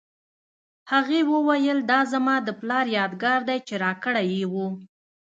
هغې 0.91 1.19
وویل 1.33 1.79
دا 1.91 1.99
زما 2.13 2.35
د 2.43 2.49
پلار 2.59 2.85
یادګار 2.99 3.39
دی 3.49 3.57
چې 3.67 3.73
راکړی 3.83 4.25
یې 4.37 4.43
و 4.53 4.55